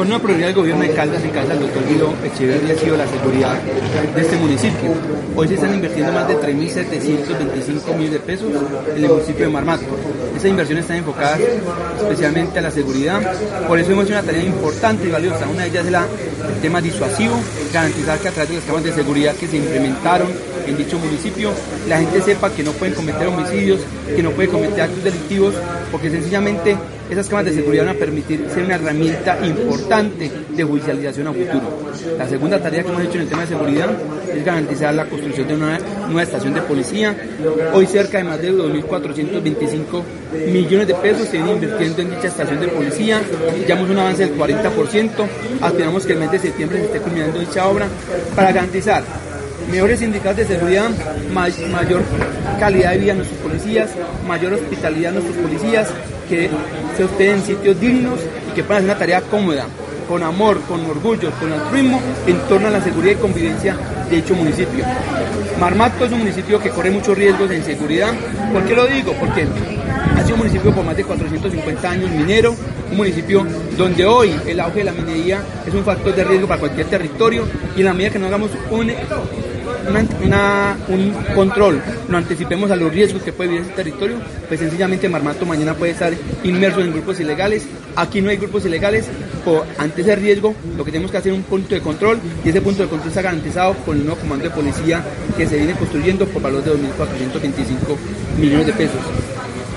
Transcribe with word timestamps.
Bueno, 0.00 0.14
una 0.14 0.22
prioridad 0.22 0.46
del 0.46 0.56
gobierno 0.56 0.82
de 0.82 0.92
Caldas 0.92 1.22
en 1.22 1.30
casa 1.30 1.48
del 1.48 1.60
doctor 1.60 1.86
Guido 1.86 2.14
Echeverría 2.24 2.74
ha 2.74 2.78
sido 2.78 2.96
la 2.96 3.06
seguridad 3.06 3.60
de 4.14 4.22
este 4.22 4.36
municipio. 4.38 4.94
Hoy 5.36 5.46
se 5.46 5.54
están 5.56 5.74
invirtiendo 5.74 6.10
más 6.10 6.26
de 6.26 6.38
3.725 6.38 7.96
millones 7.98 8.12
de 8.12 8.20
pesos 8.20 8.48
en 8.96 9.04
el 9.04 9.10
municipio 9.10 9.44
de 9.44 9.52
Marmato. 9.52 9.84
Esas 10.34 10.46
inversiones 10.46 10.84
están 10.84 10.96
enfocadas 10.96 11.38
especialmente 11.98 12.60
a 12.60 12.62
la 12.62 12.70
seguridad. 12.70 13.20
Por 13.68 13.78
eso 13.78 13.92
hemos 13.92 14.06
hecho 14.06 14.14
una 14.14 14.22
tarea 14.22 14.42
importante 14.42 15.06
y 15.06 15.10
valiosa. 15.10 15.46
Una 15.46 15.64
de 15.64 15.68
ellas 15.68 15.84
es 15.84 15.92
la, 15.92 16.06
el 16.48 16.60
tema 16.62 16.80
disuasivo, 16.80 17.38
garantizar 17.70 18.18
que 18.20 18.28
a 18.28 18.30
través 18.30 18.48
de 18.48 18.56
las 18.56 18.64
cámaras 18.64 18.84
de 18.86 18.92
seguridad 18.94 19.34
que 19.34 19.48
se 19.48 19.58
implementaron 19.58 20.28
en 20.66 20.78
dicho 20.78 20.98
municipio, 20.98 21.50
la 21.90 21.98
gente 21.98 22.22
sepa 22.22 22.48
que 22.48 22.62
no 22.62 22.72
pueden 22.72 22.94
cometer 22.94 23.26
homicidios, 23.26 23.82
que 24.16 24.22
no 24.22 24.30
pueden 24.30 24.50
cometer 24.50 24.80
actos 24.80 25.04
delictivos, 25.04 25.54
porque 25.92 26.08
sencillamente 26.08 26.78
esas 27.10 27.28
cámaras 27.28 27.52
de 27.52 27.60
seguridad 27.60 27.86
van 27.86 27.96
a 27.96 27.98
permitir 27.98 28.46
ser 28.52 28.64
una 28.64 28.76
herramienta 28.76 29.38
importante 29.44 30.30
de 30.48 30.64
judicialización 30.64 31.26
a 31.26 31.32
futuro. 31.32 31.90
La 32.16 32.28
segunda 32.28 32.60
tarea 32.60 32.82
que 32.82 32.88
hemos 32.88 33.02
hecho 33.02 33.14
en 33.14 33.20
el 33.22 33.28
tema 33.28 33.42
de 33.42 33.48
seguridad 33.48 33.90
es 34.34 34.44
garantizar 34.44 34.94
la 34.94 35.06
construcción 35.06 35.48
de 35.48 35.54
una 35.54 35.78
nueva 36.06 36.22
estación 36.22 36.54
de 36.54 36.62
policía. 36.62 37.16
Hoy 37.72 37.86
cerca 37.86 38.18
de 38.18 38.24
más 38.24 38.40
de 38.40 38.52
2.425 38.52 40.02
millones 40.52 40.86
de 40.86 40.94
pesos 40.94 41.26
se 41.26 41.38
vienen 41.38 41.54
invirtiendo 41.54 42.02
en 42.02 42.10
dicha 42.10 42.28
estación 42.28 42.60
de 42.60 42.68
policía. 42.68 43.20
Llevamos 43.66 43.90
un 43.90 43.98
avance 43.98 44.26
del 44.26 44.38
40%. 44.38 45.10
Aspiramos 45.60 46.06
que 46.06 46.12
el 46.12 46.18
mes 46.20 46.30
de 46.30 46.38
septiembre 46.38 46.78
se 46.78 46.84
esté 46.86 47.00
culminando 47.00 47.40
dicha 47.40 47.66
obra 47.66 47.88
para 48.36 48.52
garantizar 48.52 49.02
mejores 49.70 50.02
indicadores 50.02 50.48
de 50.48 50.56
seguridad, 50.56 50.90
mayor 51.32 52.02
calidad 52.58 52.92
de 52.92 52.98
vida 52.98 53.12
a 53.12 53.16
nuestros 53.16 53.40
policías, 53.40 53.90
mayor 54.26 54.54
hospitalidad 54.54 55.10
a 55.10 55.20
nuestros 55.20 55.36
policías, 55.36 55.88
que 56.28 56.50
se 56.96 57.04
obtienen 57.04 57.36
en 57.36 57.42
sitios 57.44 57.80
dignos 57.80 58.20
y 58.50 58.54
que 58.54 58.62
puedan 58.62 58.84
hacer 58.84 58.90
una 58.90 58.98
tarea 58.98 59.20
cómoda, 59.22 59.66
con 60.08 60.22
amor, 60.22 60.60
con 60.62 60.84
orgullo, 60.86 61.30
con 61.32 61.52
altruismo 61.52 62.00
en 62.26 62.38
torno 62.48 62.68
a 62.68 62.70
la 62.70 62.82
seguridad 62.82 63.12
y 63.12 63.16
convivencia 63.16 63.76
de 64.08 64.16
dicho 64.16 64.34
municipio. 64.34 64.84
Marmato 65.58 66.04
es 66.04 66.12
un 66.12 66.18
municipio 66.18 66.58
que 66.58 66.70
corre 66.70 66.90
muchos 66.90 67.16
riesgos 67.16 67.48
de 67.48 67.58
inseguridad. 67.58 68.12
¿Por 68.52 68.64
qué 68.64 68.74
lo 68.74 68.86
digo? 68.86 69.12
Porque 69.20 69.46
ha 70.16 70.22
sido 70.22 70.34
un 70.34 70.40
municipio 70.40 70.74
por 70.74 70.84
más 70.84 70.96
de 70.96 71.04
450 71.04 71.90
años 71.90 72.10
minero, 72.10 72.56
un 72.90 72.96
municipio 72.96 73.46
donde 73.76 74.04
hoy 74.04 74.34
el 74.46 74.58
auge 74.58 74.78
de 74.80 74.84
la 74.84 74.92
minería 74.92 75.42
es 75.64 75.72
un 75.72 75.84
factor 75.84 76.14
de 76.14 76.24
riesgo 76.24 76.48
para 76.48 76.60
cualquier 76.60 76.86
territorio 76.86 77.44
y 77.76 77.80
en 77.80 77.86
la 77.86 77.92
medida 77.92 78.10
que 78.10 78.18
no 78.18 78.26
hagamos 78.26 78.50
un 78.70 78.90
una, 80.24 80.76
un 80.88 81.12
control, 81.34 81.82
no 82.08 82.18
anticipemos 82.18 82.70
a 82.70 82.76
los 82.76 82.92
riesgos 82.92 83.22
que 83.22 83.32
puede 83.32 83.50
vivir 83.50 83.64
ese 83.64 83.74
territorio, 83.74 84.16
pues 84.48 84.60
sencillamente 84.60 85.08
Marmato 85.08 85.46
mañana 85.46 85.74
puede 85.74 85.92
estar 85.92 86.12
inmerso 86.44 86.80
en 86.80 86.92
grupos 86.92 87.20
ilegales. 87.20 87.66
Aquí 87.96 88.20
no 88.20 88.30
hay 88.30 88.36
grupos 88.36 88.64
ilegales, 88.64 89.06
por, 89.44 89.64
ante 89.78 90.02
ese 90.02 90.16
riesgo 90.16 90.54
lo 90.76 90.84
que 90.84 90.90
tenemos 90.90 91.10
que 91.10 91.16
hacer 91.16 91.32
es 91.32 91.38
un 91.38 91.44
punto 91.44 91.74
de 91.74 91.80
control 91.80 92.18
y 92.44 92.48
ese 92.48 92.60
punto 92.60 92.82
de 92.82 92.88
control 92.88 93.08
está 93.08 93.22
garantizado 93.22 93.74
con 93.84 93.96
el 93.96 94.04
nuevo 94.04 94.20
comando 94.20 94.44
de 94.44 94.50
policía 94.50 95.02
que 95.36 95.46
se 95.46 95.56
viene 95.56 95.72
construyendo 95.74 96.26
por 96.26 96.42
valor 96.42 96.62
de 96.62 96.72
2.425 96.72 96.76
millones 98.38 98.66
de 98.66 98.72
pesos. 98.72 99.00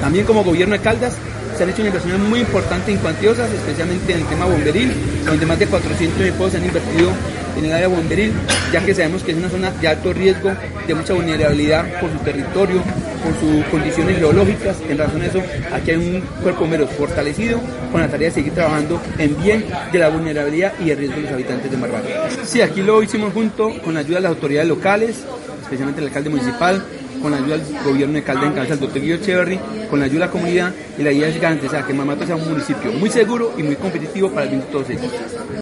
También 0.00 0.24
como 0.24 0.44
gobierno 0.44 0.74
de 0.74 0.80
Caldas 0.80 1.16
se 1.56 1.64
han 1.64 1.70
hecho 1.70 1.84
inversiones 1.84 2.20
muy 2.20 2.40
importantes 2.40 2.94
y 2.94 2.98
cuantiosas, 2.98 3.50
especialmente 3.52 4.12
en 4.12 4.20
el 4.20 4.26
tema 4.26 4.46
bomberil, 4.46 4.92
donde 5.26 5.44
más 5.44 5.58
de 5.58 5.66
400 5.66 6.18
pesos 6.18 6.52
se 6.52 6.56
han 6.58 6.64
invertido 6.64 7.10
en 7.58 7.64
el 7.64 7.72
área 7.72 7.88
bomberil, 7.88 8.32
ya 8.72 8.84
que 8.84 8.94
sabemos 8.94 9.22
que 9.22 9.32
es 9.32 9.38
una 9.38 9.48
zona 9.48 9.70
de 9.70 9.88
alto 9.88 10.12
riesgo, 10.12 10.52
de 10.86 10.94
mucha 10.94 11.12
vulnerabilidad 11.12 12.00
por 12.00 12.10
su 12.10 12.18
territorio, 12.18 12.82
por 13.22 13.34
sus 13.40 13.64
condiciones 13.66 14.18
geológicas. 14.18 14.76
En 14.88 14.98
razón 14.98 15.20
de 15.20 15.26
eso, 15.26 15.42
aquí 15.72 15.90
hay 15.90 15.96
un 15.96 16.20
cuerpo 16.42 16.60
bombero 16.60 16.86
fortalecido 16.86 17.60
con 17.90 18.00
la 18.00 18.08
tarea 18.08 18.28
de 18.28 18.34
seguir 18.34 18.54
trabajando 18.54 19.00
en 19.18 19.40
bien 19.42 19.64
de 19.92 19.98
la 19.98 20.08
vulnerabilidad 20.08 20.72
y 20.84 20.90
el 20.90 20.98
riesgo 20.98 21.16
de 21.16 21.22
los 21.22 21.32
habitantes 21.32 21.70
de 21.70 21.76
Marbaco. 21.76 22.06
Sí, 22.44 22.60
aquí 22.60 22.82
lo 22.82 23.02
hicimos 23.02 23.32
junto 23.32 23.70
con 23.82 23.94
la 23.94 24.00
ayuda 24.00 24.16
de 24.16 24.22
las 24.22 24.30
autoridades 24.30 24.68
locales, 24.68 25.16
especialmente 25.62 26.00
el 26.00 26.08
alcalde 26.08 26.30
municipal, 26.30 26.82
con 27.20 27.32
la 27.32 27.38
ayuda 27.38 27.58
del 27.58 27.66
gobierno 27.84 28.14
de 28.14 28.22
Calda 28.22 28.46
en 28.46 28.52
cabeza 28.52 28.74
del 28.74 28.80
doctor 28.80 29.02
Guido 29.02 29.16
Echeverry, 29.16 29.58
con 29.90 29.98
la 29.98 30.06
ayuda 30.06 30.20
de 30.20 30.26
la 30.26 30.30
comunidad 30.30 30.72
y 30.96 31.02
la 31.02 31.12
idea 31.12 31.28
es 31.28 31.40
garantizar 31.40 31.86
que 31.86 31.92
Marmato 31.92 32.24
sea 32.24 32.36
un 32.36 32.48
municipio 32.48 32.92
muy 32.92 33.10
seguro 33.10 33.54
y 33.58 33.62
muy 33.62 33.76
competitivo 33.76 34.30
para 34.30 34.44
el 34.44 34.50
bien 34.50 34.60
de 34.60 34.66
todos 34.68 34.88
ellos. 34.90 35.12